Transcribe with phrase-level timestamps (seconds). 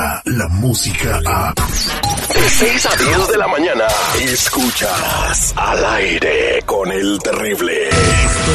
[0.00, 1.54] llega la música a...
[1.54, 3.84] De 6 a 10 de la mañana,
[4.20, 7.88] escuchas al aire con el terrible.
[7.88, 8.52] Esto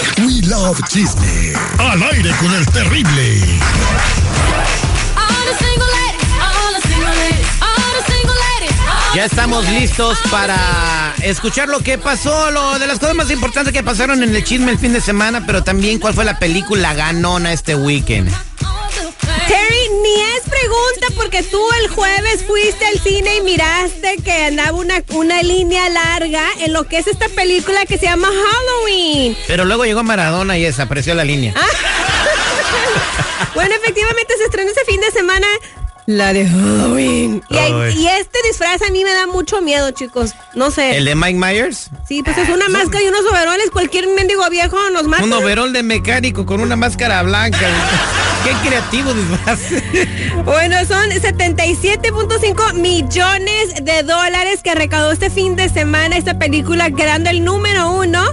[0.00, 1.52] es We Love Chisme.
[1.78, 3.40] Al aire con el terrible.
[9.14, 13.82] Ya estamos listos para escuchar lo que pasó, lo de las cosas más importantes que
[13.82, 17.52] pasaron en el chisme el fin de semana, pero también cuál fue la película ganona
[17.52, 18.32] este weekend.
[19.50, 19.79] Terry,
[20.60, 25.88] pregunta porque tú el jueves fuiste al cine y miraste que andaba una, una línea
[25.88, 29.36] larga en lo que es esta película que se llama Halloween.
[29.46, 31.54] Pero luego llegó Maradona y desapareció la línea.
[33.54, 35.46] Bueno, efectivamente se estrenó ese fin de semana
[36.06, 37.42] la de Halloween.
[37.50, 37.98] Y, hay- Ay.
[38.02, 40.32] y este disfraz a mí me da mucho miedo, chicos.
[40.54, 40.96] No sé.
[40.96, 41.88] ¿El de Mike Myers?
[42.08, 43.70] Sí, pues es una máscara y unos overoles.
[43.70, 45.24] Cualquier mendigo viejo nos mata.
[45.24, 47.58] Un overol de mecánico con una máscara blanca.
[48.44, 49.60] Qué creativo disfraz.
[50.44, 57.28] Bueno, son 77.5 millones de dólares que recaudó este fin de semana esta película, quedando
[57.28, 58.24] el número uno.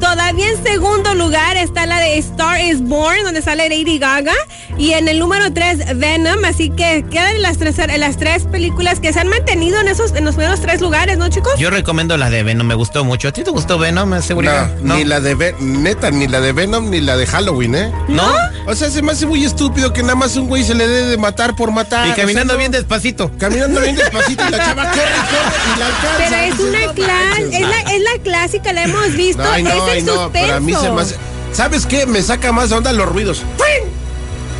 [0.00, 4.34] Todavía en segundo lugar está la de Star is Born, donde sale Lady Gaga.
[4.78, 6.44] Y en el número tres, Venom.
[6.44, 10.24] Así que quedan las tres, las tres películas que se han mantenido en, esos, en
[10.24, 11.54] los primeros tres lugares, ¿no, chicos?
[11.58, 13.28] Yo recomiendo la de Venom, me gustó mucho.
[13.28, 14.70] ¿A ti te gustó Venom, seguridad?
[14.82, 17.92] No, ni la de Ve- neta, ni la de Venom ni la de Halloween, ¿eh?
[18.08, 18.30] ¿No?
[18.66, 21.06] O sea, se me hace muy estúpido que nada más un güey se le dé
[21.06, 22.06] de matar por matar.
[22.08, 22.58] Y o sea, caminando no.
[22.58, 23.30] bien despacito.
[23.38, 26.16] Caminando bien despacito y la chava corre, corre y la alcanza.
[26.18, 29.42] Pero es una no clas- manches, es la, es la clásica, la hemos visto.
[29.42, 30.30] No, ay, no, es ay, no, suspenso.
[30.32, 31.16] pero a mí se me hace...
[31.52, 32.06] ¿Sabes qué?
[32.06, 33.42] Me saca más de onda los ruidos.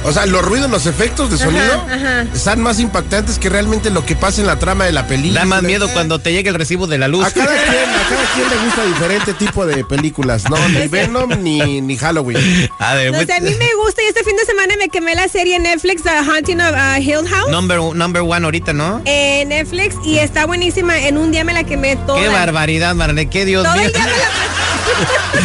[0.04, 2.22] O sea, los ruidos, los efectos de sonido ajá.
[2.32, 5.40] están más impactantes que realmente lo que pasa en la trama de la película.
[5.40, 7.26] Da más miedo cuando te llegue el recibo de la luz.
[7.26, 10.56] A cada quien, a cada quien le gusta diferente tipo de películas, ¿no?
[10.68, 12.70] Ni Venom ni, ni Halloween.
[12.78, 15.16] A ver, No sé, a mí me gusta y este fin de semana me quemé
[15.16, 17.50] la serie Netflix, The Haunting of uh, Hill House.
[17.50, 19.02] number, number one ahorita, ¿no?
[19.06, 21.00] En Netflix y está buenísima.
[21.00, 22.20] En un día me la quemé toda.
[22.20, 23.90] Qué barbaridad, Marlene, qué Dios Todo mío.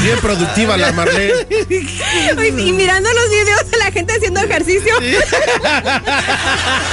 [0.02, 1.34] Bien productiva la Marlene.
[2.59, 4.94] Y mirando los videos de la gente haciendo ejercicio.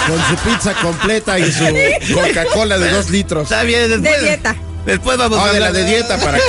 [0.07, 1.65] Con su pizza completa y su
[2.15, 3.45] Coca-Cola de dos litros.
[3.45, 4.21] Está bien, después.
[4.21, 4.57] De dieta.
[4.87, 6.45] Después vamos Oh, a de la de dieta para que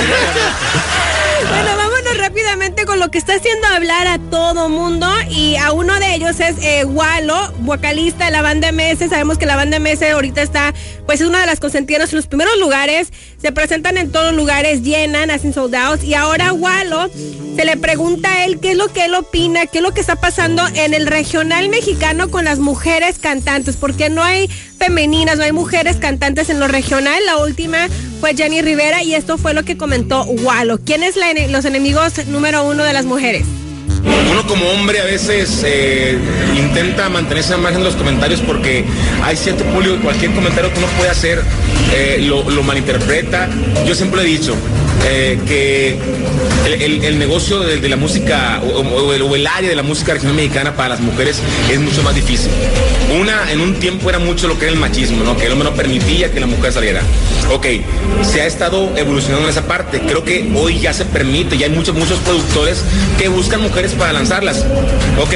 [1.48, 1.76] Bueno,
[2.18, 5.06] rápidamente con lo que está haciendo hablar a todo mundo.
[5.28, 9.08] Y a uno de ellos es eh, Walo, vocalista de la banda MS.
[9.08, 10.74] Sabemos que la banda MS ahorita está,
[11.06, 13.12] pues es una de las consentidas en los primeros lugares.
[13.40, 16.02] Se presentan en todos los lugares, llenan, hacen soldados.
[16.02, 17.08] Y ahora Walo
[17.56, 20.00] se le pregunta a él qué es lo que él opina, qué es lo que
[20.00, 23.76] está pasando en el regional mexicano con las mujeres cantantes.
[23.76, 27.24] Porque no hay femeninas, no hay mujeres cantantes en lo regional.
[27.26, 27.88] La última
[28.20, 30.78] fue Jenny Rivera y esto fue lo que comentó Walo.
[30.78, 31.16] ¿Quién es
[31.50, 33.44] los enemigos número uno de las mujeres?
[34.30, 36.18] Uno como hombre a veces eh,
[36.56, 38.84] intenta mantener esa imagen en los comentarios porque
[39.22, 41.42] hay cierto público que cualquier comentario que uno puede hacer
[41.92, 43.50] eh, lo, lo malinterpreta.
[43.86, 44.56] Yo siempre he dicho
[45.06, 45.98] eh, que
[46.66, 51.00] el, negocio de, la música o, el, área de la música regional mexicana para las
[51.00, 51.40] mujeres
[51.70, 52.50] es mucho más difícil.
[53.20, 55.36] Una, en un tiempo era mucho lo que era el machismo, ¿no?
[55.36, 57.02] que el hombre no permitía que la mujer saliera.
[57.52, 57.66] Ok,
[58.22, 60.00] se ha estado evolucionando en esa parte.
[60.00, 62.84] Creo que hoy ya se permite, ya hay muchos, muchos productores
[63.18, 64.64] que buscan mujeres para lanzarlas.
[65.18, 65.34] Ok,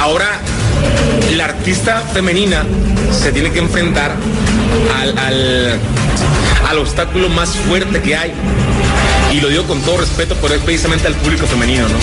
[0.00, 0.40] ahora
[1.36, 2.64] la artista femenina
[3.12, 4.16] se tiene que enfrentar
[4.94, 5.78] al,
[6.66, 8.32] al obstáculo más fuerte que hay.
[9.32, 11.98] Y lo digo con todo respeto, pero es precisamente al público femenino, ¿no?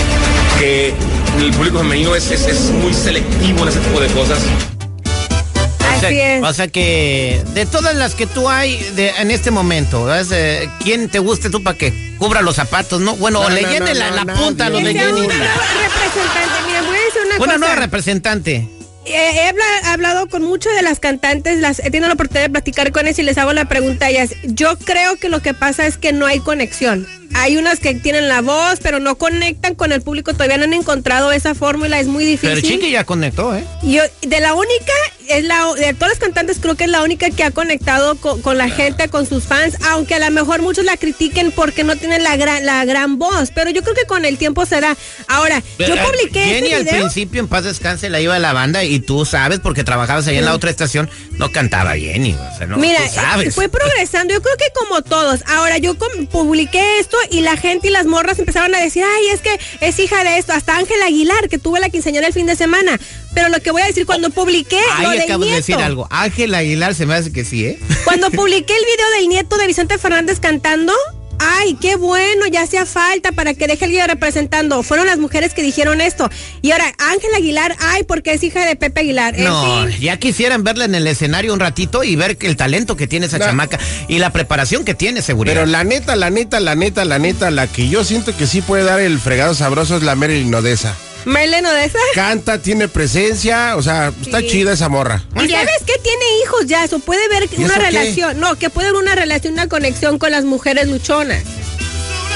[0.60, 0.94] Que
[1.40, 4.40] el público femenino es, es, es muy selectivo en ese tipo de cosas.
[4.40, 6.44] O sea, Así es.
[6.44, 10.28] o sea que de todas las que tú hay de, en este momento, ¿ves?
[10.32, 13.16] Eh, ¿quién te guste tú para que cubra los zapatos, no?
[13.16, 15.22] Bueno, No, o le no, llene no, la, no, la punta a los de Jenny.
[15.22, 15.46] una nueva
[15.86, 16.68] representante.
[16.68, 17.58] Mira, voy a decir una, Una cosa.
[17.58, 18.68] nueva representante.
[19.06, 22.50] Eh, he habla- hablado con muchas de las cantantes, las, he tenido la oportunidad de
[22.52, 24.32] platicar con ellas y les hago la pregunta a ellas.
[24.44, 27.06] Yo creo que lo que pasa es que no hay conexión.
[27.36, 30.34] Hay unas que tienen la voz, pero no conectan con el público.
[30.34, 32.50] Todavía no han encontrado esa fórmula, es muy difícil.
[32.56, 33.64] Pero Chiqui ya conectó, ¿eh?
[33.82, 34.94] Yo, de la única,
[35.30, 38.42] es la, de todas las cantantes, creo que es la única que ha conectado con,
[38.42, 41.96] con la gente, con sus fans, aunque a lo mejor muchos la critiquen porque no
[41.96, 44.98] tienen la gran, la gran voz, pero yo creo que con el tiempo se da.
[45.28, 47.00] Ahora, Pero, yo eh, publiqué Jenny este al video.
[47.02, 50.38] principio en paz descanse la iba a la banda y tú sabes porque trabajabas ahí
[50.38, 53.56] en la otra estación, no cantaba Jenny, o sea, no, Mira, tú sabes.
[53.56, 55.42] fue progresando, yo creo que como todos.
[55.48, 55.96] Ahora, yo
[56.32, 60.00] publiqué esto y la gente y las morras empezaron a decir, ay, es que es
[60.00, 60.54] hija de esto.
[60.54, 63.00] Hasta Ángela Aguilar, que tuve la quinceañera el fin de semana.
[63.34, 66.08] Pero lo que voy a decir, cuando publiqué lo Ahí acabas de nieto, decir algo.
[66.10, 67.80] Ángel Aguilar se me hace que sí, ¿eh?
[68.04, 70.94] cuando publiqué el video del nieto de Vicente Fernández cantando,
[71.40, 74.82] ay, qué bueno, ya hacía falta para que deje el guía representando.
[74.84, 76.30] Fueron las mujeres que dijeron esto.
[76.62, 79.36] Y ahora, Ángela Aguilar, ay, porque es hija de Pepe Aguilar.
[79.36, 80.00] En No, fin.
[80.00, 83.26] ya quisieran verla en el escenario un ratito y ver que el talento que tiene
[83.26, 85.56] esa chamaca y la preparación que tiene, seguridad.
[85.56, 88.62] Pero la neta, la neta, la neta, la neta, la que yo siento que sí
[88.62, 90.96] puede dar el fregado sabroso es la Marilyn Odessa.
[91.26, 92.00] Marlene Odessa.
[92.16, 94.48] Canta, tiene presencia, o sea, está Sí.
[94.48, 95.24] chida esa morra.
[95.36, 97.80] Y sabes que tiene hijos ya, eso puede ver ¿Y una qué?
[97.80, 101.44] relación, no, que puede ver una relación, una conexión con las mujeres luchonas.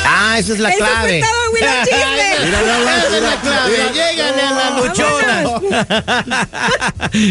[0.09, 1.21] Ah, esa es la clave.
[1.53, 1.89] Mira es
[3.21, 3.71] la clave.
[3.71, 3.91] mira.
[3.91, 6.47] Llégale a la luchona.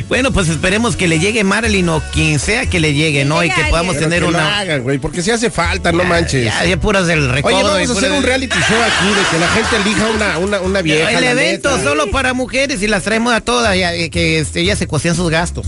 [0.08, 3.42] bueno, pues esperemos que le llegue Marilyn o quien sea que le llegue, ¿no?
[3.42, 4.58] Y que podamos Pero tener que una.
[4.58, 6.44] hagan, güey, porque si hace falta, no manches.
[6.44, 7.54] Ya, ya puras del recodo.
[7.54, 10.60] Oye, vamos a hacer un reality show aquí de que la gente elija una, una,
[10.60, 11.10] una vieja.
[11.10, 11.82] El evento neta.
[11.82, 15.14] solo para mujeres y las traemos a todas, ya, eh, que este, ellas se cosían
[15.14, 15.66] sus gastos.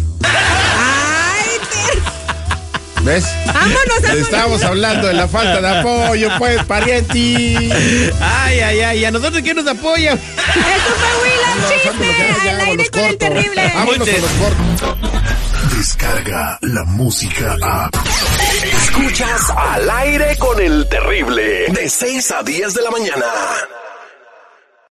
[3.08, 3.25] ¿Ves?
[3.46, 7.56] Vámonos a Estábamos hablando de la falta de apoyo, pues, parienti.
[8.20, 10.12] Ay, ay, ay, ¿a nosotros quién nos apoya?
[10.12, 13.72] Eso fue Willow ya, al aire vámonos con el terrible.
[13.75, 14.99] Vámonos a los cortos.
[15.75, 17.90] Descarga la música a.
[18.62, 21.64] Escuchas al aire con el terrible.
[21.69, 23.25] De 6 a 10 de la mañana.